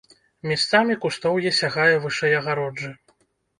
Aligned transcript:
Месцамі 0.51 0.95
кустоўе 1.03 1.53
сягае 1.59 1.93
вышэй 2.07 2.37
агароджы. 2.41 2.93